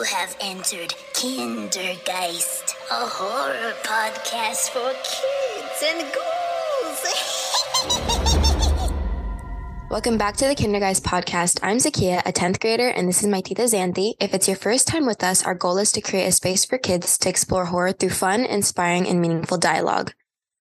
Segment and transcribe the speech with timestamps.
[0.00, 7.02] You have entered Kindergeist, a horror podcast for kids and ghouls.
[9.90, 11.60] Welcome back to the Kindergeist podcast.
[11.62, 14.14] I'm Zakia, a 10th grader, and this is my tita Xanthe.
[14.18, 16.78] If it's your first time with us, our goal is to create a space for
[16.78, 20.14] kids to explore horror through fun, inspiring, and meaningful dialogue.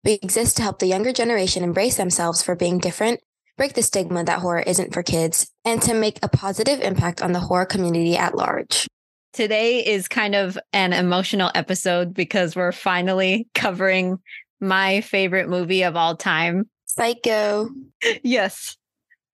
[0.05, 3.19] We exist to help the younger generation embrace themselves for being different,
[3.59, 7.33] break the stigma that horror isn't for kids, and to make a positive impact on
[7.33, 8.87] the horror community at large.
[9.35, 14.19] Today is kind of an emotional episode because we're finally covering
[14.61, 16.71] my favorite movie of all time.
[16.87, 17.69] Psycho.
[18.23, 18.77] Yes.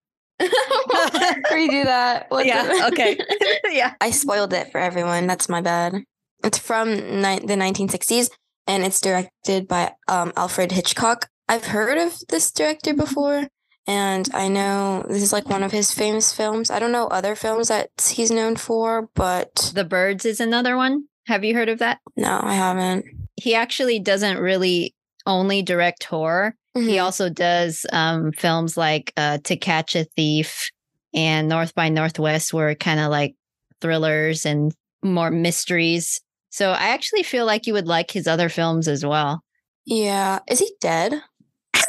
[0.41, 2.31] Redo that.
[2.31, 2.63] What yeah.
[2.63, 3.19] the- Okay.
[3.71, 3.93] yeah.
[4.01, 5.27] I spoiled it for everyone.
[5.27, 5.97] That's my bad.
[6.43, 8.31] It's from ni- the 1960s
[8.67, 11.29] and it's directed by um, Alfred Hitchcock.
[11.47, 13.49] I've heard of this director before,
[13.87, 16.71] and I know this is like one of his famous films.
[16.71, 21.05] I don't know other films that he's known for, but The Birds is another one.
[21.27, 21.99] Have you heard of that?
[22.17, 23.05] no, I haven't.
[23.37, 24.95] He actually doesn't really
[25.27, 26.55] only direct horror.
[26.75, 27.03] He Mhm.
[27.03, 30.71] also does um, films like uh, To Catch a Thief
[31.13, 33.35] and North by Northwest, were kind of like
[33.81, 36.21] thrillers and more mysteries.
[36.51, 39.43] So I actually feel like you would like his other films as well.
[39.85, 41.23] yeah, is he dead?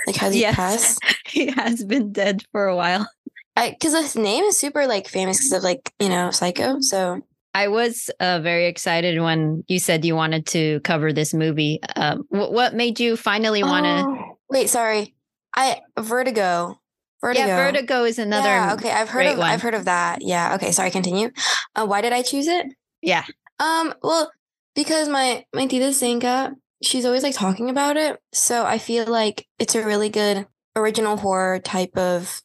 [0.08, 0.56] Like has he Yes.
[0.56, 1.00] passed?
[1.28, 3.08] he has been dead for a while.
[3.56, 6.78] Because his name is super like famous because of like you know Psycho.
[6.80, 7.22] So
[7.54, 11.80] I was uh, very excited when you said you wanted to cover this movie.
[11.96, 14.06] Um, wh- what made you finally want to?
[14.08, 15.14] Oh, wait, sorry,
[15.56, 16.80] I Vertigo.
[17.22, 17.46] Vertigo.
[17.46, 18.48] Yeah, Vertigo is another.
[18.48, 19.50] Yeah, okay, I've heard of one.
[19.52, 20.22] I've heard of that.
[20.24, 21.30] Yeah, okay, sorry, continue.
[21.76, 22.66] Uh, why did I choose it?
[23.02, 23.26] Yeah.
[23.60, 24.32] Um, well,
[24.74, 29.48] because my my tita Zinka, she's always like talking about it, so I feel like
[29.60, 32.42] it's a really good original horror type of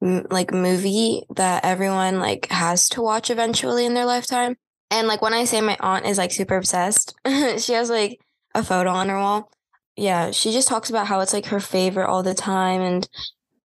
[0.00, 4.56] like movie that everyone like has to watch eventually in their lifetime.
[4.90, 7.14] And like when I say my aunt is like super obsessed,
[7.58, 8.20] she has like
[8.54, 9.50] a photo on her wall.
[9.96, 13.08] Yeah, she just talks about how it's like her favorite all the time and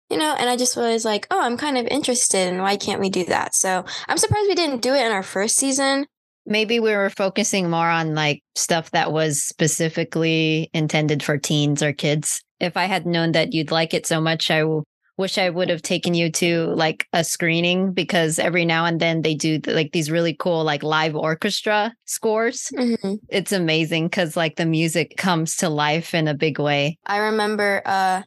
[0.08, 3.00] you know, and I just was like, oh, I'm kind of interested and why can't
[3.00, 3.54] we do that?
[3.54, 6.06] So I'm surprised we didn't do it in our first season.
[6.46, 11.92] Maybe we were focusing more on like stuff that was specifically intended for teens or
[11.92, 12.42] kids.
[12.60, 14.82] If I had known that you'd like it so much, I w-
[15.18, 19.22] wish I would have taken you to like a screening because every now and then
[19.22, 22.68] they do like these really cool like live orchestra scores.
[22.74, 23.18] Mhm.
[23.28, 26.98] It's amazing because like the music comes to life in a big way.
[27.06, 28.22] I remember uh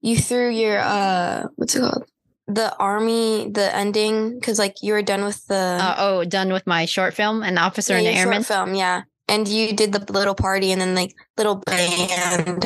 [0.00, 2.04] you threw your uh what's it called?
[2.48, 6.66] The army, the ending, because like you were done with the Uh, oh, done with
[6.66, 8.42] my short film, An Officer yeah, and an short Airman.
[8.44, 9.02] film, yeah.
[9.28, 12.64] And you did the little party and then like little band.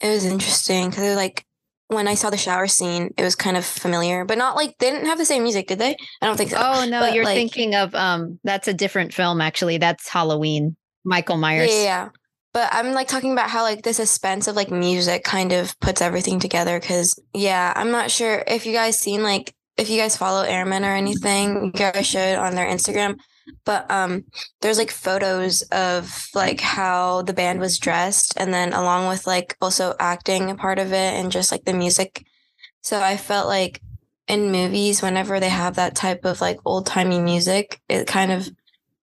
[0.00, 1.44] It was interesting because like
[1.88, 4.90] when I saw the shower scene, it was kind of familiar, but not like they
[4.90, 5.96] didn't have the same music, did they?
[6.22, 6.56] I don't think so.
[6.60, 9.78] Oh no, But, you're like- thinking of um that's a different film actually.
[9.78, 10.76] That's Halloween.
[11.04, 11.70] Michael Myers.
[11.72, 12.08] yeah, yeah.
[12.52, 16.00] But I'm like talking about how like the suspense of like music kind of puts
[16.00, 16.80] everything together.
[16.80, 20.84] Cause yeah, I'm not sure if you guys seen like if you guys follow Airmen
[20.84, 23.18] or anything, you guys should on their Instagram.
[23.64, 24.24] But um
[24.60, 29.56] there's like photos of like how the band was dressed and then along with like
[29.60, 32.24] also acting a part of it and just like the music.
[32.82, 33.82] So I felt like
[34.26, 38.48] in movies, whenever they have that type of like old timey music, it kind of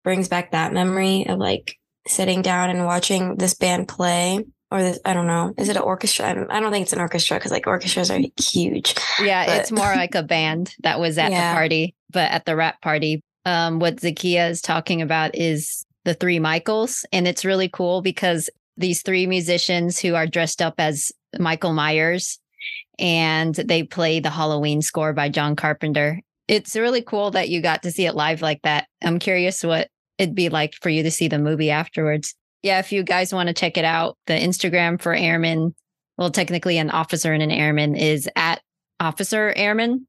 [0.03, 1.80] brings back that memory of like
[2.11, 5.53] sitting down and watching this band play or this, I don't know.
[5.59, 6.29] Is it an orchestra?
[6.31, 8.95] I don't, I don't think it's an orchestra because like orchestras are huge.
[9.23, 11.51] Yeah, But- it's more like a band that was at Yeah.
[11.53, 13.23] the party, but at the wrap party.
[13.47, 17.05] Um, what Zakia is talking about is the three Michaels.
[17.13, 22.39] And it's really cool because these three musicians who are dressed up as Michael Myers
[22.99, 26.21] and they play the Halloween score by John Carpenter.
[26.49, 28.87] It's really cool that you got to see it live like that.
[29.03, 29.89] I'm curious what
[30.21, 32.35] it'd be like for you to see the movie afterwards.
[32.63, 35.75] Yeah, if you guys want to check it out, the Instagram for Airman,
[36.19, 38.61] well, technically an officer and an airman is at
[39.01, 40.07] officer airman,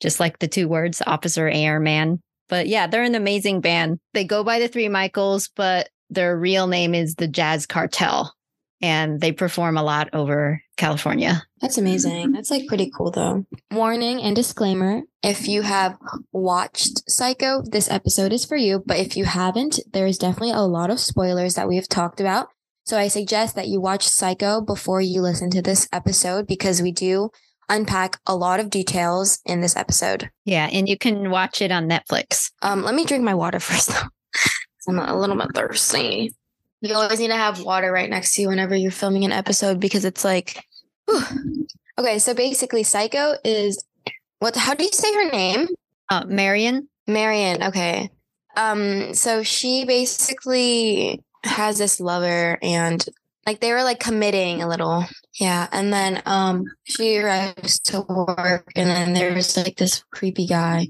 [0.00, 2.22] just like the two words, officer airman.
[2.48, 3.98] But yeah, they're an amazing band.
[4.14, 8.32] They go by the Three Michaels, but their real name is the Jazz Cartel.
[8.82, 11.44] And they perform a lot over California.
[11.60, 12.32] That's amazing.
[12.32, 13.46] That's like pretty cool though.
[13.70, 15.96] Warning and disclaimer if you have
[16.32, 18.82] watched Psycho, this episode is for you.
[18.84, 22.48] But if you haven't, there is definitely a lot of spoilers that we've talked about.
[22.84, 26.90] So I suggest that you watch Psycho before you listen to this episode because we
[26.90, 27.30] do
[27.68, 30.30] unpack a lot of details in this episode.
[30.44, 30.68] Yeah.
[30.72, 32.50] And you can watch it on Netflix.
[32.60, 34.08] Um, let me drink my water first though.
[34.88, 36.34] I'm a little bit thirsty.
[36.82, 39.80] You always need to have water right next to you whenever you're filming an episode
[39.80, 40.64] because it's like,
[41.08, 41.66] whew.
[41.98, 42.18] okay.
[42.18, 43.84] So basically, Psycho is
[44.40, 44.56] what?
[44.56, 45.68] How do you say her name?
[46.10, 47.62] Uh, Marion, Marion.
[47.62, 48.10] Okay.
[48.56, 53.04] um, so she basically has this lover and
[53.46, 55.04] like they were like committing a little.
[55.40, 55.68] Yeah.
[55.72, 60.88] And then um she arrives to work and then there's like this creepy guy.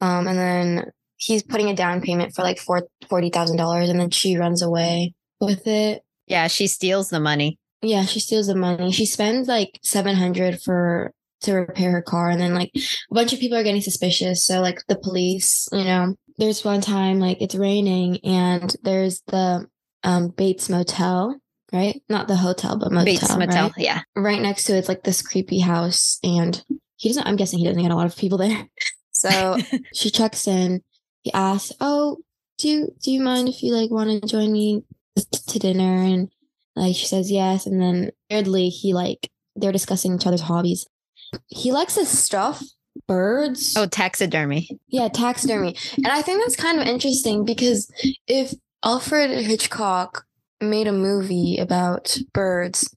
[0.00, 4.00] Um and then he's putting a down payment for like four forty thousand dollars and
[4.00, 5.14] then she runs away
[5.44, 6.02] with it.
[6.26, 7.58] Yeah, she steals the money.
[7.82, 8.92] Yeah, she steals the money.
[8.92, 11.12] She spends like seven hundred for
[11.42, 14.46] to repair her car and then like a bunch of people are getting suspicious.
[14.46, 19.66] So like the police, you know, there's one time like it's raining and there's the
[20.04, 21.38] um Bates Motel
[21.74, 22.00] right?
[22.08, 23.04] Not the hotel, but motel.
[23.04, 23.64] Bates Motel.
[23.64, 23.72] Right?
[23.78, 24.00] Yeah.
[24.14, 26.62] right next to it's like this creepy house, and
[26.96, 27.26] he doesn't.
[27.26, 28.66] I'm guessing he doesn't get a lot of people there.
[29.16, 29.56] So
[29.94, 30.82] she checks in.
[31.22, 32.18] He asks, "Oh,
[32.58, 34.82] do you, do you mind if you like want to join me
[35.16, 36.30] to dinner?" And
[36.76, 37.66] like she says yes.
[37.66, 40.86] And then thirdly, he like they're discussing each other's hobbies.
[41.48, 42.62] He likes his stuff
[43.06, 43.74] birds.
[43.76, 44.68] Oh, taxidermy.
[44.88, 45.76] Yeah, taxidermy.
[45.96, 47.90] And I think that's kind of interesting because
[48.26, 50.24] if Alfred Hitchcock
[50.60, 52.94] made a movie about birds,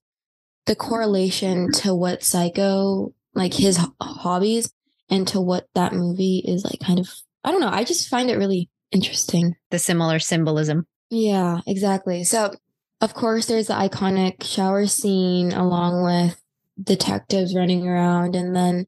[0.66, 4.72] the correlation to what Psycho, like his hobbies,
[5.10, 7.10] and to what that movie is like kind of,
[7.44, 7.70] I don't know.
[7.70, 9.56] I just find it really interesting.
[9.72, 10.86] The similar symbolism.
[11.10, 12.24] Yeah, exactly.
[12.24, 12.54] So,
[13.02, 16.42] of course, there's the iconic shower scene along with
[16.82, 18.36] detectives running around.
[18.36, 18.88] And then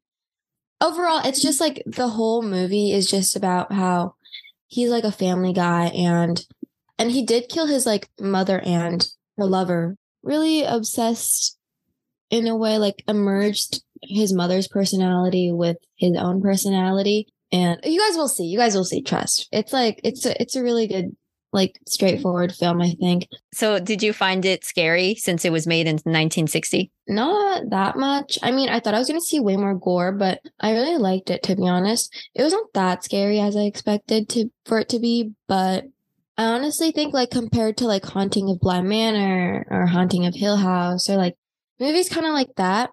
[0.82, 4.16] overall, it's just like the whole movie is just about how
[4.68, 6.46] he's like a family guy and
[7.00, 11.58] and he did kill his like mother and her lover really obsessed
[12.30, 18.18] in a way like emerged his mother's personality with his own personality and you guys
[18.18, 21.16] will see you guys will see trust it's like it's a it's a really good
[21.52, 23.28] like straightforward film i think.
[23.54, 26.92] So, did you find it scary since it was made in 1960?
[27.08, 28.38] not that much.
[28.44, 30.98] I mean i thought i was going to see way more gore but i really
[30.98, 32.14] liked it to be honest.
[32.36, 35.86] It wasn't that scary as i expected to for it to be but
[36.38, 40.58] i honestly think like compared to like haunting of bly manor or haunting of hill
[40.58, 41.36] house or like
[41.80, 42.92] movies kind of like that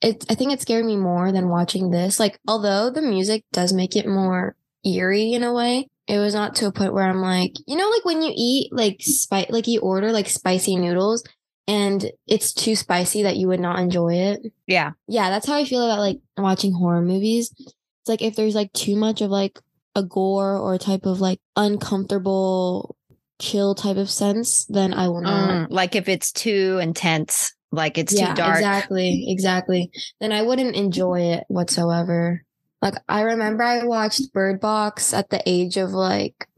[0.00, 2.20] it i think it scared me more than watching this.
[2.20, 4.54] Like although the music does make it more
[4.84, 7.88] eerie in a way it was not to a point where i'm like you know
[7.88, 11.22] like when you eat like spice like you order like spicy noodles
[11.66, 14.92] and it's too spicy that you would not enjoy it Yeah.
[15.06, 18.72] yeah that's how i feel about like watching horror movies it's like if there's like
[18.72, 19.58] too much of like
[19.94, 22.96] a gore or a type of like uncomfortable
[23.40, 27.98] chill type of sense then i will not Mm, like if it's too intense, like
[27.98, 28.56] it's too dark.
[28.56, 29.90] Exactly, exactly.
[30.20, 32.44] Then I wouldn't enjoy it whatsoever.
[32.80, 36.48] Like I remember I watched Bird Box at the age of like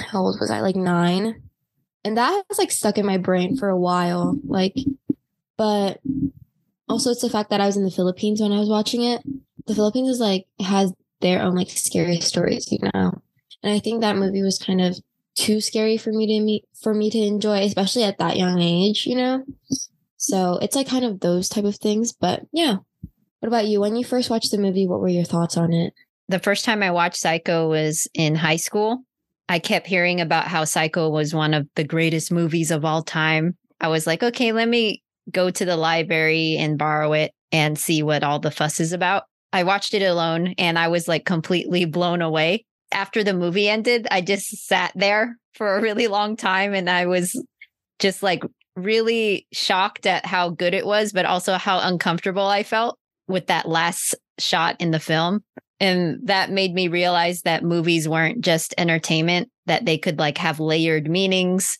[0.00, 0.60] how old was I?
[0.60, 1.42] Like nine.
[2.04, 4.38] And that has like stuck in my brain for a while.
[4.44, 4.76] Like
[5.56, 6.00] but
[6.88, 9.22] also it's the fact that I was in the Philippines when I was watching it.
[9.66, 13.22] The Philippines is like has their own like scary stories, you know.
[13.62, 14.98] And I think that movie was kind of
[15.34, 19.06] too scary for me to meet for me to enjoy, especially at that young age,
[19.06, 19.44] you know.
[20.16, 22.12] So it's like kind of those type of things.
[22.12, 22.76] But yeah.
[23.40, 23.80] What about you?
[23.80, 25.92] When you first watched the movie, what were your thoughts on it?
[26.30, 29.02] the first time I watched Psycho was in high school.
[29.48, 33.56] I kept hearing about how Psycho was one of the greatest movies of all time.
[33.80, 38.04] I was like, okay, let me go to the library and borrow it and see
[38.04, 39.24] what all the fuss is about.
[39.52, 42.64] I watched it alone and I was like completely blown away.
[42.92, 47.06] After the movie ended, I just sat there for a really long time and I
[47.06, 47.40] was
[47.98, 48.44] just like
[48.76, 52.99] really shocked at how good it was, but also how uncomfortable I felt
[53.30, 55.42] with that last shot in the film.
[55.78, 60.60] And that made me realize that movies weren't just entertainment, that they could like have
[60.60, 61.78] layered meanings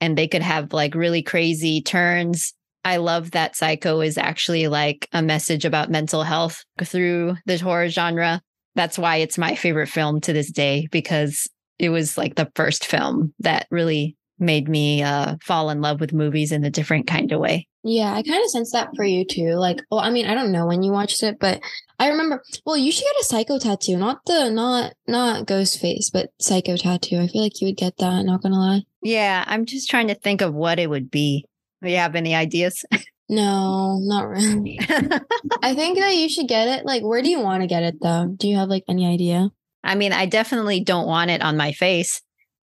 [0.00, 2.52] and they could have like really crazy turns.
[2.84, 7.88] I love that Psycho is actually like a message about mental health through the horror
[7.88, 8.40] genre.
[8.74, 12.86] That's why it's my favorite film to this day because it was like the first
[12.86, 17.32] film that really made me uh, fall in love with movies in a different kind
[17.32, 17.66] of way.
[17.88, 19.54] Yeah, I kind of sense that for you too.
[19.54, 21.58] Like, well, I mean, I don't know when you watched it, but
[21.98, 22.42] I remember.
[22.66, 26.76] Well, you should get a psycho tattoo, not the not not ghost face, but psycho
[26.76, 27.18] tattoo.
[27.18, 28.26] I feel like you would get that.
[28.26, 28.82] Not gonna lie.
[29.02, 31.46] Yeah, I'm just trying to think of what it would be.
[31.82, 32.84] Do you have any ideas?
[33.30, 34.78] No, not really.
[35.62, 36.84] I think that you should get it.
[36.84, 38.26] Like, where do you want to get it though?
[38.26, 39.50] Do you have like any idea?
[39.82, 42.20] I mean, I definitely don't want it on my face.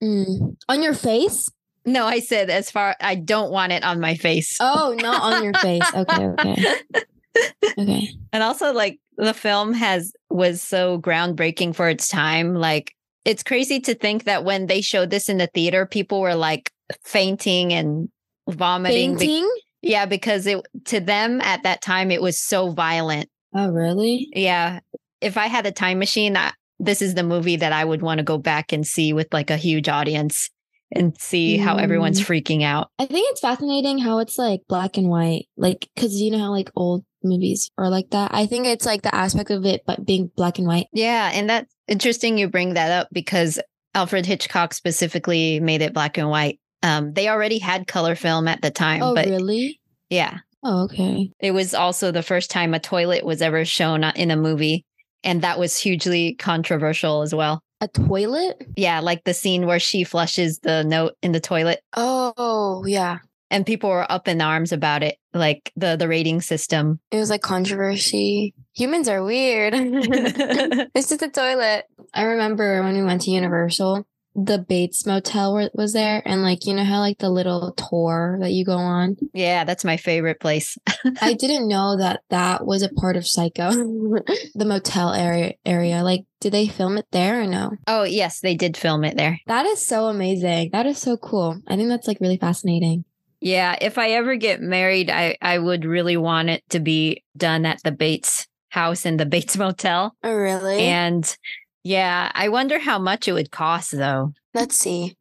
[0.03, 0.57] Mm.
[0.69, 1.51] On your face?
[1.85, 4.57] No, I said as far I don't want it on my face.
[4.61, 5.83] Oh, not on your face.
[5.95, 6.75] Okay, okay,
[7.79, 8.09] okay.
[8.33, 12.55] And also like the film has was so groundbreaking for its time.
[12.55, 16.35] Like it's crazy to think that when they showed this in the theater, people were
[16.35, 16.71] like
[17.05, 18.09] fainting and
[18.49, 19.15] vomiting.
[19.15, 19.51] be- Fainting?
[19.83, 23.29] yeah, because it to them at that time it was so violent.
[23.55, 24.29] Oh, really?
[24.35, 24.81] Yeah.
[25.21, 28.19] If I had a time machine, I, this is the movie that I would want
[28.19, 30.51] to go back and see with like a huge audience
[30.95, 32.25] and see how everyone's Mm.
[32.27, 32.89] freaking out.
[32.99, 36.51] I think it's fascinating how it's like black and white, like because you know how
[36.51, 38.31] like old movies are like that.
[38.35, 40.87] I think it's like the aspect of it, but being black and white.
[40.93, 43.59] Yeah, and that's interesting you bring that up because
[43.95, 46.59] Alfred Hitchcock specifically made it black and white.
[46.83, 49.81] Um, they already had color film at the time, Oh, but really?
[50.11, 51.31] yeah, Oh, okay.
[51.41, 54.85] it was also the first time a toilet was ever shown in a movie,
[55.23, 57.61] and that was hugely controversial as well.
[57.83, 58.65] A toilet?
[58.77, 63.19] Yeah, like the scene where she flushes the note in the toilet, Oh, yeah.
[63.51, 67.01] and people were up in arms about it, like the the rating system.
[67.11, 68.55] It was like controversy.
[68.77, 69.75] Humans are weird.
[69.77, 71.87] it's just a toilet.
[72.15, 76.75] I remember when we went to Universal, the Bates Motel was there, and like you
[76.75, 79.17] know how like the little tour that you go on.
[79.33, 80.79] yeah, that's my favorite place.
[81.21, 83.71] I didn't know that that was a part of Psycho,
[84.55, 85.55] the motel area.
[85.67, 87.73] Area, like, did they film it there or no?
[87.87, 89.41] Oh yes, they did film it there.
[89.47, 90.71] That is so amazing.
[90.73, 91.61] That is so cool.
[91.69, 93.05] I think that's like really fascinating.
[93.41, 97.67] Yeah, if I ever get married, I I would really want it to be done
[97.67, 100.15] at the Bates house in the Bates Motel.
[100.23, 100.79] Oh, really?
[100.81, 101.37] And
[101.85, 104.33] yeah, I wonder how much it would cost though.
[104.55, 105.17] Let's see.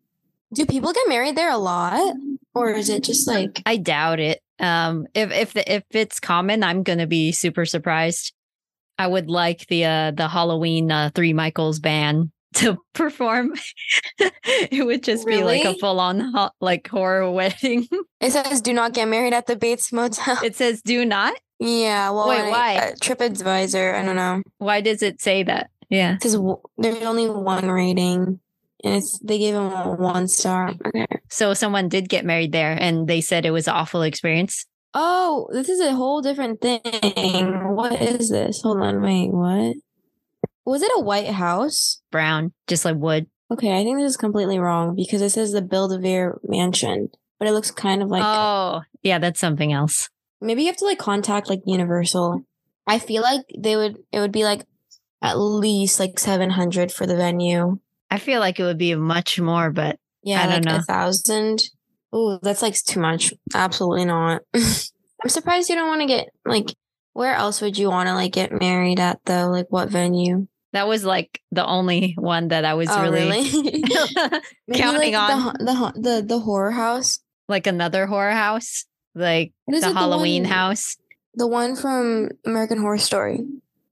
[0.54, 2.16] Do people get married there a lot,
[2.54, 3.62] or is it just like?
[3.66, 4.42] I doubt it.
[4.60, 8.34] Um if if the, if it's common, I'm going to be super surprised.
[8.98, 13.54] I would like the uh the Halloween uh, Three Michaels band to perform.
[14.20, 17.88] it would just be like a full on ho- like horror wedding.
[18.20, 20.38] It says do not get married at the Bates Motel.
[20.44, 21.34] it says do not.
[21.60, 22.10] yeah.
[22.12, 22.76] Well, Wait, I- why?
[22.78, 23.96] uh, TripAdvisor.
[23.96, 24.44] I don't know.
[24.58, 25.70] Why does it say that?
[25.92, 26.14] Yeah.
[26.14, 26.38] Because
[26.78, 28.40] there's only one rating,
[28.84, 30.74] and it's they gave him a one star.
[30.88, 31.06] Okay.
[31.30, 34.66] So someone did get married there and they said it was an awful experience.
[34.94, 36.82] Oh, this is a whole different thing.
[37.76, 38.62] What is this?
[38.62, 39.02] Hold on.
[39.02, 39.30] Wait.
[39.32, 39.76] What?
[40.66, 42.02] Was it a White House?
[42.12, 43.28] Brown, just like wood.
[43.52, 47.52] Okay, I think this is completely wrong because it says the Build-A-Bear Mansion, but it
[47.52, 50.10] looks kind of like oh, yeah, that's something else.
[50.42, 52.44] maybe you have to like contact like Universal.
[52.88, 54.66] I feel like they would it would be like
[55.22, 57.80] at least like seven hundred for the venue.
[58.10, 60.76] I feel like it would be much more, but Yeah, I don't like know.
[60.78, 61.64] a thousand.
[62.12, 63.34] Oh, that's like too much.
[63.54, 64.42] Absolutely not.
[64.54, 66.76] I'm surprised you don't want to get like.
[67.14, 69.50] Where else would you want to like get married at though?
[69.50, 70.48] Like what venue?
[70.74, 73.84] that was like the only one that I was oh, really, really?
[74.74, 77.20] Counting like, on- the, the the the horror house.
[77.50, 80.96] like another horror house, like the it, the Halloween one- house.
[81.36, 83.40] The one from American Horror Story.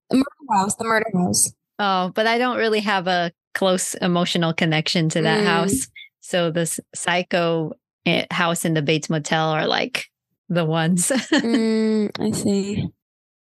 [0.09, 0.75] The murder house.
[0.75, 1.51] The murder house.
[1.79, 5.45] Oh, but I don't really have a close emotional connection to that Mm.
[5.45, 5.87] house.
[6.21, 7.71] So this psycho
[8.05, 10.05] eh, house in the Bates Motel are like
[10.49, 11.07] the ones.
[11.09, 12.87] mm, I see.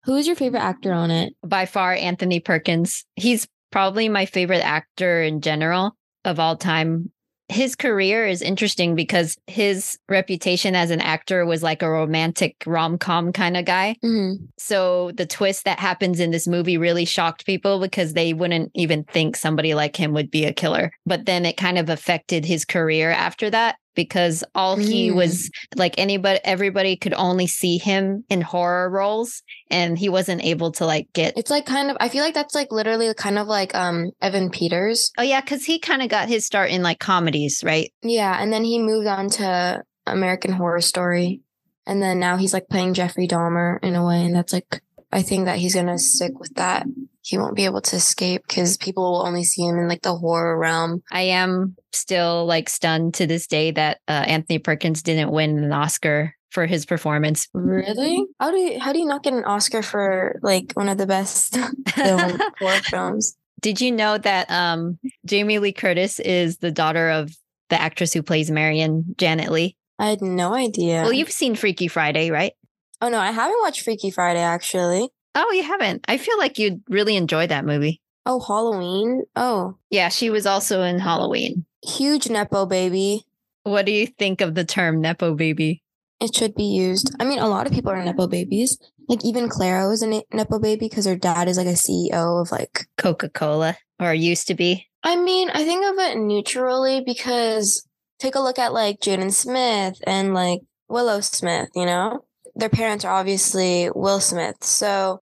[0.03, 1.33] Who's your favorite actor on it?
[1.45, 3.05] by far Anthony Perkins.
[3.15, 5.95] He's probably my favorite actor in general
[6.25, 7.11] of all time.
[7.49, 12.97] His career is interesting because his reputation as an actor was like a romantic rom
[12.97, 13.95] com kind of guy.
[14.03, 14.45] Mm-hmm.
[14.57, 19.05] So the twist that happens in this movie really shocked people because they wouldn't even
[19.05, 20.91] think somebody like him would be a killer.
[21.05, 25.15] But then it kind of affected his career after that because all he Mm.
[25.15, 30.71] was like anybody everybody could only see him in horror roles and he wasn't able
[30.73, 31.97] to like get It's like kind of.
[31.99, 35.11] I feel like that's like literally kind of like um Evan Peters.
[35.17, 37.91] Oh yeah, because he kind of got his start in like comedies, right?
[38.01, 41.41] Yeah, and then he moved on to American Horror Story,
[41.85, 45.21] and then now he's like playing Jeffrey Dahmer in a way, and that's like I
[45.23, 46.85] think that he's gonna stick with that.
[47.21, 50.15] He won't be able to escape because people will only see him in like the
[50.15, 51.01] horror realm.
[51.11, 55.71] I am still like stunned to this day that uh, Anthony Perkins didn't win an
[55.71, 57.47] Oscar for his performance.
[57.53, 58.25] Really?
[58.39, 61.07] How do you how do you not get an Oscar for like one of the
[61.07, 61.57] best
[61.89, 62.39] film
[62.83, 63.35] films?
[63.61, 67.35] Did you know that um, Jamie Lee Curtis is the daughter of
[67.69, 69.75] the actress who plays Marion, Janet Leigh?
[69.99, 71.01] I had no idea.
[71.01, 72.53] Well, you've seen Freaky Friday, right?
[73.01, 75.09] oh no, I haven't watched Freaky Friday actually.
[75.35, 76.05] Oh, you haven't.
[76.07, 78.01] I feel like you'd really enjoy that movie.
[78.29, 79.23] Oh, Halloween.
[79.37, 81.65] Oh, Yeah, she was also in Halloween.
[81.81, 83.23] huge nepo baby.
[83.63, 85.81] What do you think of the term Nepo baby?
[86.19, 87.15] It should be used.
[87.19, 88.77] I mean, a lot of people are nepo babies.
[89.07, 92.51] Like even Clara was a nepo baby because her dad is like a CEO of
[92.51, 92.87] like.
[92.97, 94.87] Coca Cola, or used to be?
[95.03, 97.87] I mean, I think of it neutrally because
[98.19, 101.69] take a look at like Jaden Smith and like Willow Smith.
[101.75, 104.63] You know, their parents are obviously Will Smith.
[104.63, 105.21] So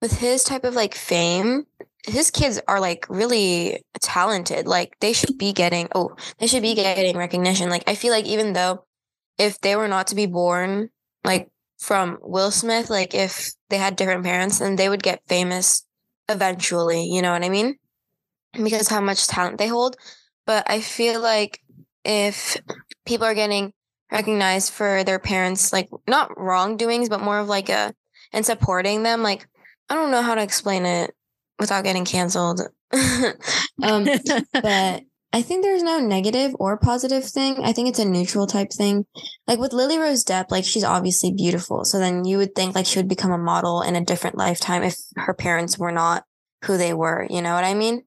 [0.00, 1.66] with his type of like fame,
[2.04, 4.66] his kids are like really talented.
[4.66, 7.70] Like they should be getting oh, they should be getting recognition.
[7.70, 8.84] Like I feel like even though
[9.38, 10.90] if they were not to be born
[11.24, 15.84] like from Will Smith, like if they had different parents, then they would get famous
[16.28, 17.04] eventually.
[17.04, 17.78] You know what I mean?
[18.52, 19.96] because how much talent they hold.
[20.46, 21.60] But I feel like
[22.04, 22.56] if
[23.06, 23.72] people are getting
[24.10, 27.94] recognized for their parents, like not wrongdoings, but more of like a
[28.32, 29.46] and supporting them, like
[29.88, 31.14] I don't know how to explain it
[31.58, 32.60] without getting canceled.
[33.82, 34.06] um,
[34.52, 35.02] but
[35.34, 37.64] I think there's no negative or positive thing.
[37.64, 39.06] I think it's a neutral type thing.
[39.46, 41.84] Like with Lily Rose Depp, like she's obviously beautiful.
[41.84, 44.82] So then you would think like she would become a model in a different lifetime
[44.82, 46.24] if her parents were not
[46.64, 47.26] who they were.
[47.30, 48.04] You know what I mean?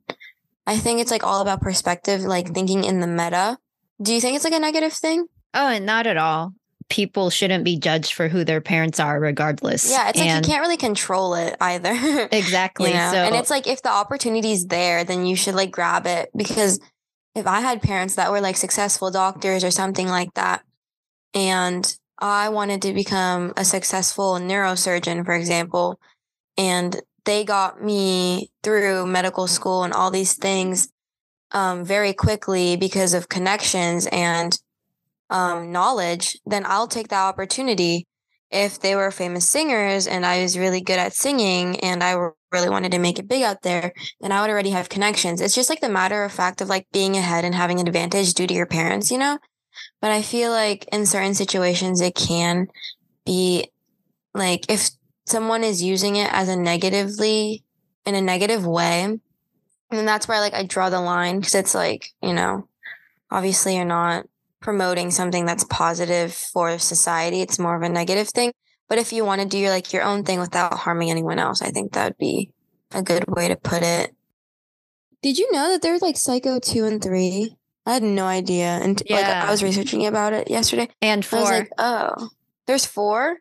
[0.68, 3.58] I think it's like all about perspective, like thinking in the meta.
[4.02, 5.26] Do you think it's like a negative thing?
[5.54, 6.54] Oh, and not at all.
[6.90, 9.90] People shouldn't be judged for who their parents are, regardless.
[9.90, 12.28] Yeah, it's and like you can't really control it either.
[12.32, 12.90] exactly.
[12.90, 13.12] you know?
[13.12, 16.80] So, and it's like if the opportunity's there, then you should like grab it because
[17.34, 20.64] if I had parents that were like successful doctors or something like that,
[21.34, 26.00] and I wanted to become a successful neurosurgeon, for example,
[26.58, 30.88] and they got me through medical school and all these things
[31.52, 34.58] um, very quickly because of connections and
[35.30, 38.08] um, knowledge, then I'll take that opportunity.
[38.52, 42.16] If they were famous singers and I was really good at singing and I
[42.52, 43.92] really wanted to make it big out there,
[44.22, 45.42] then I would already have connections.
[45.42, 48.34] It's just like the matter of fact of like being ahead and having an advantage
[48.34, 49.40] due to your parents, you know?
[50.00, 52.68] But I feel like in certain situations, it can
[53.26, 53.72] be
[54.34, 54.90] like if
[55.26, 57.64] someone is using it as a negatively
[58.06, 59.20] in a negative way,
[59.92, 62.68] and that's where like I draw the line because it's like, you know,
[63.32, 64.28] obviously you're not
[64.66, 67.40] promoting something that's positive for society.
[67.42, 68.52] It's more of a negative thing.
[68.90, 71.62] But if you want to do your like your own thing without harming anyone else,
[71.62, 72.50] I think that would be
[72.92, 74.16] a good way to put it.
[75.22, 77.56] Did you know that there's like Psycho 2 and 3?
[77.86, 78.80] I had no idea.
[78.82, 80.90] And like I was researching about it yesterday.
[81.00, 81.40] and I four.
[81.42, 82.30] was like, oh,
[82.66, 83.38] there's four?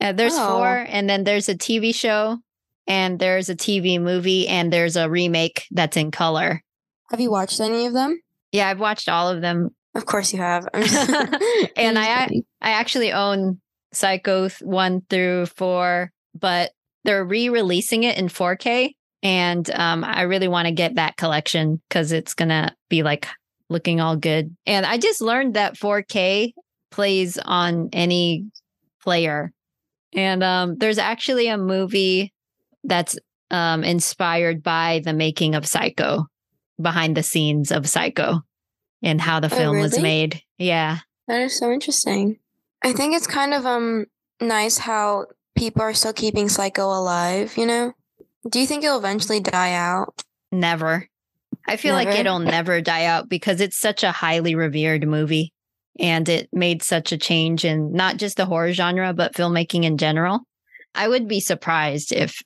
[0.00, 0.56] Uh, there's Oh.
[0.58, 2.38] four, and then there's a TV show,
[2.86, 6.62] and there's a TV movie, and there's a remake that's in color.
[7.10, 8.20] Have you watched any of them?
[8.52, 10.66] Yeah, I've watched all of them, Of course you have.
[11.76, 12.30] And I'm
[12.62, 13.60] I actually own
[13.92, 16.70] Psycho one through four, but
[17.04, 22.12] they're re-releasing it in 4K, and um, I really want to get that collection because
[22.12, 23.28] it's gonna be like
[23.68, 24.56] looking all good.
[24.64, 26.52] And I just learned that 4K
[26.90, 28.46] plays on any
[29.02, 29.52] player,
[30.14, 32.32] and um, there's actually a movie
[32.84, 33.18] that's
[33.50, 36.24] um, inspired by the making of Psycho,
[36.80, 38.40] behind the scenes of Psycho,
[39.02, 40.42] and how the Oh, film was made.
[40.58, 40.98] Yeah.
[41.28, 42.38] That is so interesting.
[42.82, 44.06] I think it's kind of um
[44.40, 47.92] nice how people are still keeping Psycho alive, you know?
[48.48, 50.22] Do you think it'll eventually die out?
[50.50, 51.06] Never.
[51.68, 55.52] I feel like it'll never die out because it's such a highly revered movie
[55.98, 59.98] and it made such a change in not just the horror genre, but filmmaking in
[59.98, 60.40] general.
[60.94, 62.40] I would be surprised if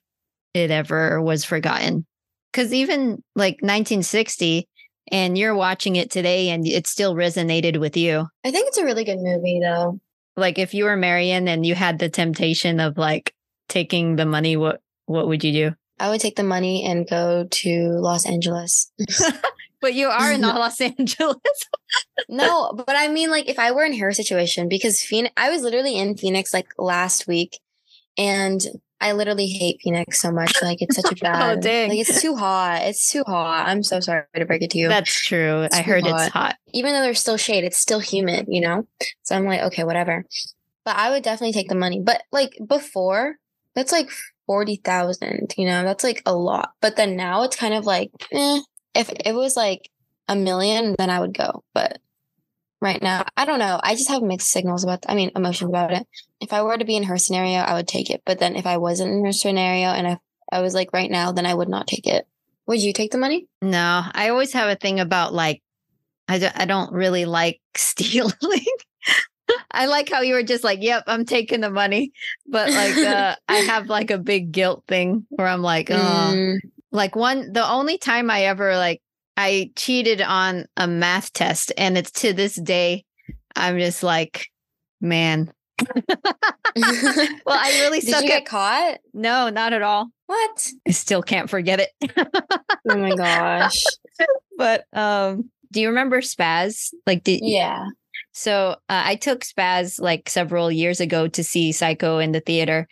[0.52, 2.06] it ever was forgotten.
[2.52, 4.68] Because even like 1960,
[5.10, 8.26] and you're watching it today and it still resonated with you.
[8.44, 10.00] I think it's a really good movie though.
[10.36, 13.34] Like if you were Marion and you had the temptation of like
[13.68, 15.76] taking the money, what what would you do?
[16.00, 18.90] I would take the money and go to Los Angeles.
[19.84, 21.36] But you are in Los Angeles.
[22.30, 25.60] no, but I mean like if I were in her situation because Phoenix I was
[25.60, 27.60] literally in Phoenix like last week
[28.16, 28.64] and
[29.04, 30.62] I literally hate Phoenix so much.
[30.62, 31.90] Like it's such a bad oh dang.
[31.90, 32.80] like it's too hot.
[32.84, 33.68] It's too hot.
[33.68, 34.88] I'm so sorry to break it to you.
[34.88, 35.68] That's true.
[35.70, 36.22] I heard hot.
[36.22, 36.56] it's hot.
[36.72, 38.88] even though there's still shade, it's still humid, you know?
[39.22, 40.24] So I'm like, okay, whatever.
[40.86, 42.00] But I would definitely take the money.
[42.00, 43.36] But like before,
[43.74, 44.08] that's like
[44.46, 45.82] 40,000, you know?
[45.82, 46.70] That's like a lot.
[46.80, 48.60] But then now it's kind of like, eh,
[48.94, 49.90] if it was like
[50.28, 51.62] a million, then I would go.
[51.74, 51.98] But
[52.84, 53.80] right now, I don't know.
[53.82, 56.06] I just have mixed signals about, I mean, emotions about it.
[56.40, 58.22] If I were to be in her scenario, I would take it.
[58.24, 60.18] But then if I wasn't in her scenario and if
[60.52, 62.26] I was like right now, then I would not take it.
[62.66, 63.48] Would you take the money?
[63.60, 65.62] No, I always have a thing about like,
[66.28, 68.32] I, don't, I don't really like stealing.
[69.70, 72.12] I like how you were just like, yep, I'm taking the money.
[72.46, 76.58] But like, uh, I have like a big guilt thing where I'm like, oh, Mm,
[76.92, 79.02] like one, the only time I ever like,
[79.36, 83.04] I cheated on a math test and it's to this day,
[83.56, 84.46] I'm just like,
[85.00, 85.52] man.
[86.76, 86.86] well,
[87.46, 88.98] I really Did suck you at get caught?
[89.12, 90.08] No, not at all.
[90.26, 90.68] What?
[90.86, 91.90] I still can't forget it.
[92.88, 93.82] Oh my gosh.
[94.58, 96.90] but um do you remember Spaz?
[97.06, 97.86] Like did yeah.
[98.32, 102.86] so uh, I took Spaz like several years ago to see Psycho in the theater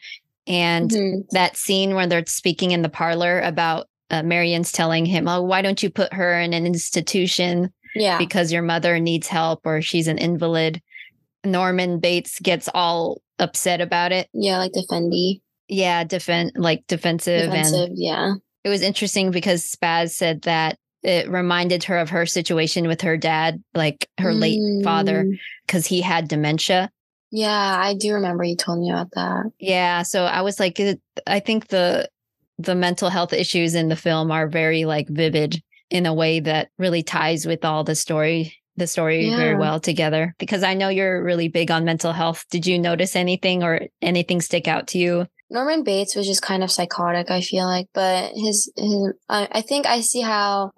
[0.48, 1.28] and Mhm.
[1.31, 5.62] that scene where they're speaking in the parlor about uh, Marion's telling him, "Oh, why
[5.62, 8.18] don't you put her in an institution Yeah.
[8.18, 10.81] because your mother needs help or she's an invalid."
[11.44, 14.29] Norman Bates gets all upset about it.
[14.33, 15.40] yeah, like defendy.
[15.68, 18.35] Yeah, defend like defensive, and Yeah.
[18.62, 23.16] it was interesting because Spaz said that it reminded her of her situation with her
[23.16, 26.90] dad, like her late father, Mm, because he had dementia.
[27.33, 29.51] Yeah, I do remember you told me about that.
[29.59, 30.81] Yeah, so I was like,
[31.27, 32.09] I think the
[32.62, 36.70] the mental health issues in the film are very like vivid in a way that
[36.79, 41.22] really ties with all the story the story very well together because I know you're
[41.22, 42.46] really big on mental health.
[42.51, 45.27] Did you notice anything or anything stick out to you?
[45.51, 49.61] Norman Bates was just kind of psychotic, I feel like, but his, his I, I
[49.61, 50.72] think I see how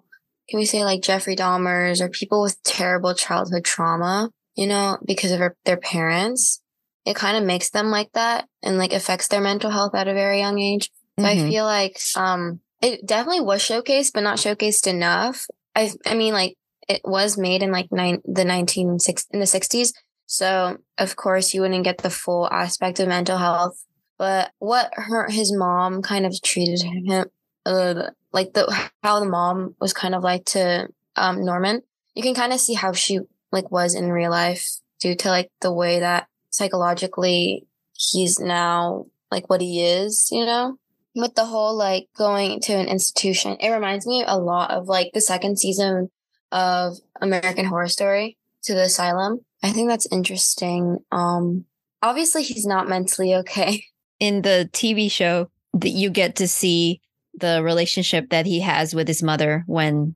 [0.48, 5.30] can we say like Jeffrey Dahmer's or people with terrible childhood trauma, you know, because
[5.30, 6.60] of their, their parents.
[7.06, 10.14] It kind of makes them like that and like affects their mental health at a
[10.14, 10.90] very young age.
[11.18, 11.48] So I Mhm.
[11.50, 15.46] feel like um it definitely was showcased, but not showcased enough.
[15.74, 16.56] I I mean like
[16.88, 19.92] it was made in like nine the nineteen six in the sixties.
[20.26, 23.84] So of course you wouldn't get the full aspect of mental health.
[24.18, 27.26] But what her his mom kind of treated him
[27.66, 28.64] uh, like the
[29.02, 31.82] how the mom was kind of like to um Norman,
[32.14, 33.20] you can kind of see how she
[33.52, 34.64] like was in real life
[35.00, 40.76] due to like the way that psychologically he's now like what he is, you know?
[41.14, 45.10] With the whole like going to an institution, it reminds me a lot of like
[45.14, 46.10] the second season
[46.50, 49.40] of American Horror Story to the asylum.
[49.62, 50.98] I think that's interesting.
[51.12, 51.64] Um
[52.02, 53.84] obviously he's not mentally okay.
[54.20, 57.00] In the TV show that you get to see
[57.34, 60.14] the relationship that he has with his mother when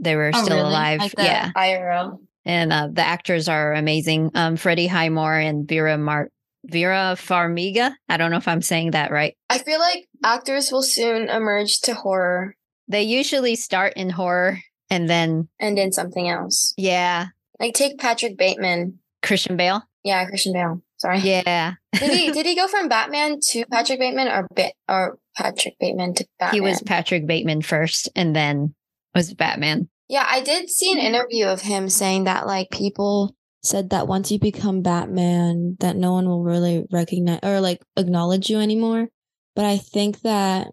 [0.00, 1.00] they were still alive.
[1.00, 1.50] Oh, Like yeah.
[1.56, 2.18] IRL.
[2.44, 4.30] and uh, the actors are amazing.
[4.34, 6.30] Um, Freddie Highmore and Vera Mar-
[6.68, 7.94] Vera Farmiga.
[8.08, 9.36] I don't know if I'm saying that right.
[9.48, 12.56] I feel like actors will soon emerge to horror
[12.88, 14.58] They usually start in horror
[14.90, 16.74] and then, and in something else.
[16.76, 17.26] yeah,
[17.60, 18.98] Like take Patrick Bateman.
[19.22, 19.82] Christian Bale.
[20.04, 20.82] Yeah, Christian Bale.
[20.98, 21.18] Sorry.
[21.18, 25.78] Yeah, did he did he go from Batman to Patrick Bateman or Ba- or Patrick
[25.78, 26.54] Bateman to Batman?
[26.54, 28.74] he was Patrick Bateman first, and then
[29.14, 29.88] was Batman.
[30.08, 31.06] Yeah, I did see an mm-hmm.
[31.06, 36.12] interview of him saying that like people said that once you become Batman, that no
[36.12, 39.08] one will really recognize or like acknowledge you anymore.
[39.56, 40.68] But I think that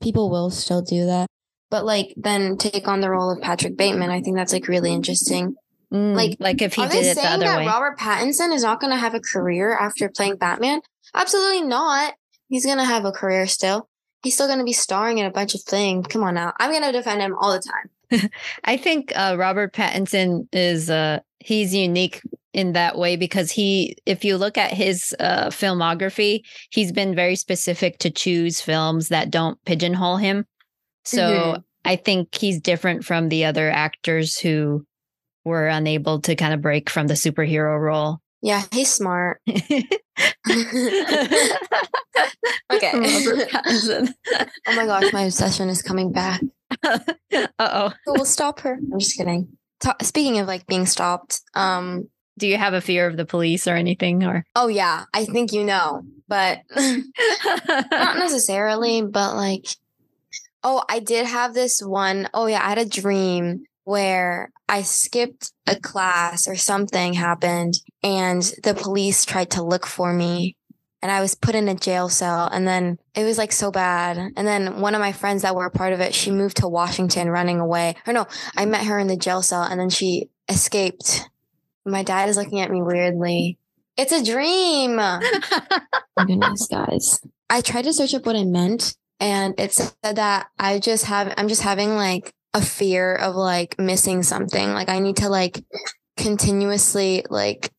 [0.00, 1.26] people will still do that.
[1.70, 4.10] but like then take on the role of Patrick Bateman.
[4.10, 5.54] I think that's like really interesting.
[5.92, 7.66] Mm, Like, like if he Are did they it the saying other that way.
[7.66, 10.80] Robert Pattinson is not going to have a career after playing Batman?
[11.14, 12.14] Absolutely not.
[12.48, 13.88] He's going to have a career still.
[14.22, 16.06] He's still going to be starring in a bunch of things.
[16.06, 16.52] Come on now.
[16.58, 17.90] I'm going to defend him all the time.
[18.64, 22.20] I think uh, Robert Pattinson is uh, he's unique
[22.52, 27.36] in that way because he, if you look at his uh, filmography, he's been very
[27.36, 30.44] specific to choose films that don't pigeonhole him.
[31.04, 31.64] So Mhm.
[31.84, 34.86] I think he's different from the other actors who
[35.44, 38.20] were unable to kind of break from the superhero role.
[38.40, 39.40] Yeah, he's smart.
[42.72, 42.92] Okay.
[42.94, 44.14] Robert Pattinson.
[44.66, 46.40] Oh my gosh, my obsession is coming back.
[46.84, 47.92] uh oh.
[48.06, 48.78] Who will stop her?
[48.92, 49.48] I'm just kidding.
[49.80, 52.08] Ta- speaking of like being stopped, um,
[52.38, 54.24] Do you have a fear of the police or anything?
[54.24, 59.66] Or oh yeah, I think you know, but not necessarily, but like,
[60.62, 62.28] oh, I did have this one.
[62.34, 68.42] Oh yeah, I had a dream where I skipped a class or something happened and
[68.62, 70.56] the police tried to look for me
[71.04, 74.16] and I was put in a jail cell and then it was like so bad.
[74.16, 76.66] And then one of my friends that were a part of it, she moved to
[76.66, 77.96] Washington running away.
[78.06, 81.28] Or no, I met her in the jail cell and then she escaped.
[81.84, 83.58] My dad is looking at me weirdly.
[83.98, 84.98] It's a dream.
[86.16, 87.20] Oh goodness, guys.
[87.50, 91.34] I tried to search up what it meant and it said that I just have
[91.36, 94.72] I'm just having like a fear of like missing something.
[94.72, 95.64] Like I need to like
[96.16, 97.73] continuously like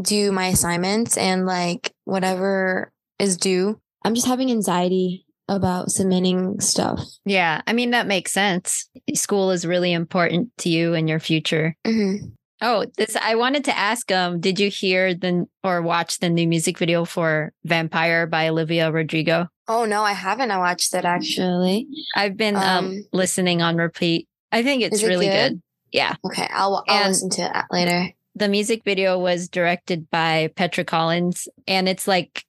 [0.00, 3.80] do my assignments and like whatever is due.
[4.04, 7.00] I'm just having anxiety about submitting stuff.
[7.24, 8.88] yeah, I mean, that makes sense.
[9.14, 11.76] School is really important to you and your future.
[11.84, 12.26] Mm-hmm.
[12.64, 16.46] Oh, this I wanted to ask um did you hear the or watch the new
[16.46, 19.48] music video for Vampire by Olivia Rodrigo?
[19.66, 20.52] Oh no, I haven't.
[20.52, 21.86] I watched it actually.
[22.14, 24.28] I've been um, Um, listening on repeat.
[24.52, 25.52] I think it's is it really good?
[25.54, 25.62] good?
[25.90, 26.14] Yeah.
[26.24, 28.10] Okay, I'll I'll And- listen to it later.
[28.34, 32.44] The music video was directed by Petra Collins and it's like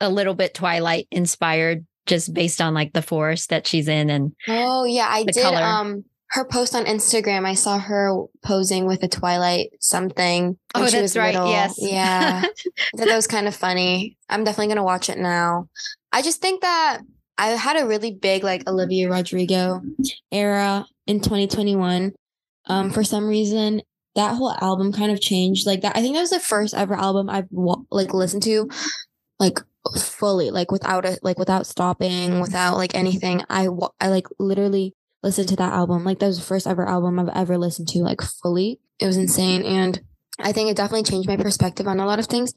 [0.00, 4.32] a little bit Twilight inspired just based on like the forest that she's in and
[4.48, 5.42] Oh yeah, I did.
[5.42, 5.62] color.
[5.62, 7.46] Um, her post on Instagram.
[7.46, 10.58] I saw her posing with a Twilight something.
[10.74, 11.34] Oh, that's right.
[11.34, 11.50] little.
[11.50, 11.76] Yes.
[11.78, 12.42] Yeah,
[12.94, 14.16] that was kind of funny.
[14.28, 15.68] I'm definitely gonna watch it now.
[16.12, 17.00] I just think that
[17.38, 19.80] I had a really big like Olivia Rodrigo
[20.30, 22.12] era in 2021.
[22.66, 23.82] Um, for some reason,
[24.14, 25.66] that whole album kind of changed.
[25.66, 27.48] Like that, I think that was the first ever album I've
[27.90, 28.68] like listened to,
[29.38, 29.58] like
[29.96, 33.42] fully, like without it, like without stopping, without like anything.
[33.50, 33.68] I
[34.00, 36.04] I like literally listened to that album.
[36.04, 38.80] Like that was the first ever album I've ever listened to like fully.
[39.00, 39.62] It was insane.
[39.62, 40.00] And
[40.38, 42.54] I think it definitely changed my perspective on a lot of things.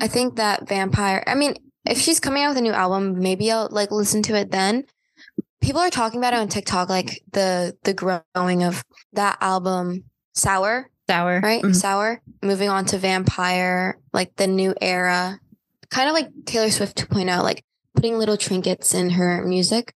[0.00, 1.54] I think that Vampire, I mean,
[1.84, 4.84] if she's coming out with a new album, maybe I'll like listen to it then.
[5.60, 10.04] People are talking about it on TikTok, like the the growing of that album,
[10.36, 11.40] Sour, Sour.
[11.42, 11.62] right?
[11.62, 11.74] Mhm.
[11.74, 12.20] Sour.
[12.42, 15.40] Moving on to Vampire, like the new era,
[15.90, 19.94] kind of like Taylor Swift 2.0, like putting little trinkets in her music.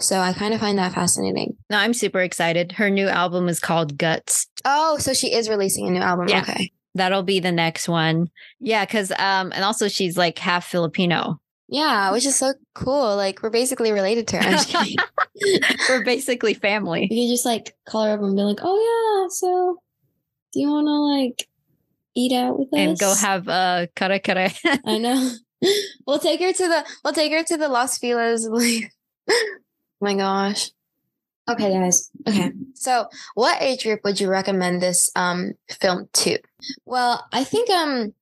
[0.00, 1.56] So I kind of find that fascinating.
[1.70, 2.72] No, I'm super excited.
[2.72, 4.48] Her new album is called Guts.
[4.64, 6.28] Oh, so she is releasing a new album.
[6.28, 6.40] Yeah.
[6.40, 6.72] Okay.
[6.94, 8.28] That'll be the next one.
[8.58, 11.40] Yeah, because um, and also she's like half Filipino.
[11.72, 13.16] Yeah, which is so cool.
[13.16, 14.86] Like we're basically related to her.
[15.88, 17.08] We're basically family.
[17.10, 19.78] You could just like call her up and be like, "Oh yeah, so
[20.52, 21.48] do you want to like
[22.14, 24.52] eat out with us And go have a kare kare.
[24.86, 25.32] I know.
[26.06, 28.46] we'll take her to the we'll take her to the Los Feliz.
[28.46, 28.92] Like,
[30.00, 30.70] my gosh.
[31.48, 32.10] Okay, guys.
[32.28, 32.52] Okay.
[32.74, 36.38] So, what age group would you recommend this um film to?
[36.84, 38.12] Well, I think um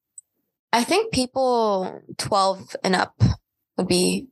[0.72, 3.20] I think people 12 and up
[3.80, 4.28] would be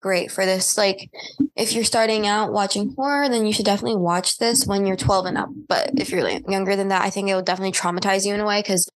[0.00, 0.78] great for this.
[0.78, 1.10] Like
[1.56, 5.26] if you're starting out watching horror, then you should definitely watch this when you're 12
[5.26, 5.48] and up.
[5.68, 8.46] But if you're younger than that, I think it will definitely traumatize you in a
[8.46, 8.88] way cuz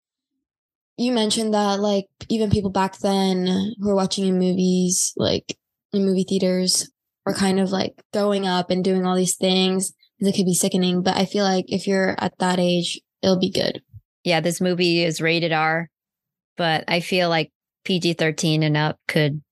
[0.97, 3.47] you mentioned that like even people back then
[3.81, 5.57] who were watching in movies, like
[5.93, 6.91] in movie theaters,
[7.27, 9.93] were kind of like going up and doing all these things.
[10.19, 13.51] It could be sickening, but I feel like if you're at that age, it'll be
[13.51, 13.83] good.
[14.23, 15.89] yeah, this movie is rated R,
[16.57, 17.51] but I feel like
[17.85, 19.43] PG 13 and up could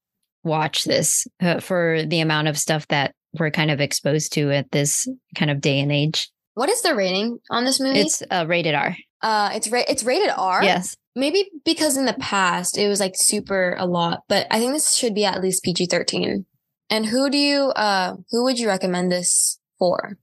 [0.45, 4.71] watch this uh, for the amount of stuff that we're kind of exposed to at
[4.71, 6.31] this kind of day and age.
[6.55, 8.01] what is the rating on this movie?
[8.01, 8.97] It's uh, rated R.
[9.23, 10.63] uh it's ra- it's rated R.
[10.65, 10.97] Yes.
[11.15, 14.95] Maybe because in the past it was like super a lot, but I think this
[14.95, 16.47] should be at least PG thirteen.
[16.91, 20.17] And who do you uh who would you recommend this for?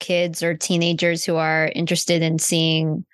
[0.00, 3.04] Kids or teenagers who are interested in seeing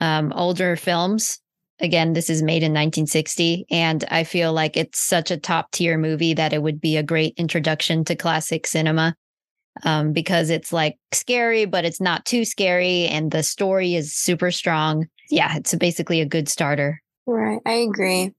[0.00, 1.39] um, older films.
[1.80, 5.96] Again, this is made in 1960, and I feel like it's such a top tier
[5.96, 9.14] movie that it would be a great introduction to classic cinema
[9.84, 14.50] um, because it's like scary, but it's not too scary, and the story is super
[14.50, 15.06] strong.
[15.30, 17.00] Yeah, it's basically a good starter.
[17.26, 18.32] Right, I agree.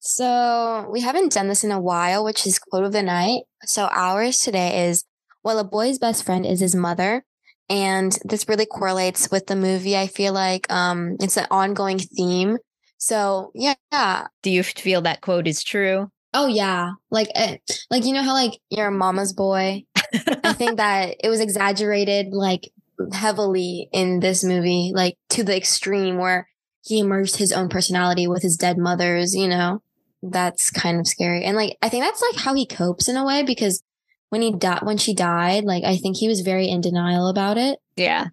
[0.00, 3.44] So we haven't done this in a while, which is quote of the night.
[3.64, 5.04] So ours today is
[5.42, 7.22] well, a boy's best friend is his mother.
[7.70, 9.96] And this really correlates with the movie.
[9.96, 12.58] I feel like um it's an ongoing theme.
[12.98, 14.26] So yeah, yeah.
[14.42, 16.10] Do you feel that quote is true?
[16.32, 17.56] Oh yeah, like uh,
[17.90, 19.84] like you know how like you're a mama's boy.
[19.96, 22.70] I think that it was exaggerated like
[23.12, 26.48] heavily in this movie, like to the extreme where
[26.82, 29.80] he immersed his own personality with his dead mother's, you know.
[30.22, 31.44] That's kind of scary.
[31.44, 33.82] And like I think that's like how he copes in a way because
[34.30, 37.58] when he died when she died, like I think he was very in denial about
[37.58, 37.78] it.
[37.96, 38.28] Yeah.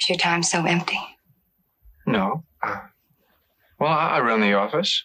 [0.00, 0.98] Is your time so empty?
[2.06, 2.44] No.
[2.62, 2.78] Uh,
[3.78, 5.04] well, I, I run the office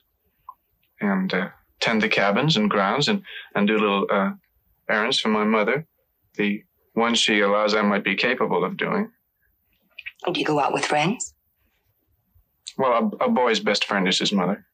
[0.99, 3.21] and uh, tend the cabins and grounds and,
[3.55, 4.31] and do little uh,
[4.89, 5.85] errands for my mother.
[6.35, 6.63] The
[6.95, 9.11] ones she allows I might be capable of doing.
[10.31, 11.33] Do you go out with friends?
[12.77, 14.65] Well, a, a boy's best friend is his mother.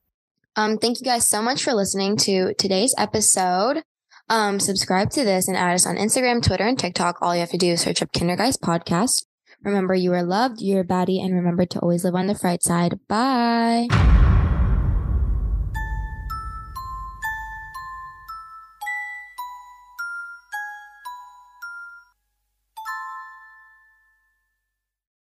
[0.56, 3.84] Um, thank you guys so much for listening to today's episode.
[4.30, 7.18] Um, subscribe to this and add us on Instagram, Twitter, and TikTok.
[7.22, 9.26] All you have to do is search up Kindergeist Podcast.
[9.64, 12.64] Remember, you are loved, you're a baddie, and remember to always live on the bright
[12.64, 13.00] side.
[13.08, 13.88] Bye.